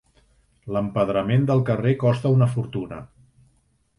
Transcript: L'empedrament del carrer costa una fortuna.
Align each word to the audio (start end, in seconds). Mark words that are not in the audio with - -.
L'empedrament 0.75 1.43
del 1.51 1.61
carrer 1.69 1.93
costa 2.05 2.33
una 2.39 2.47
fortuna. 2.57 3.01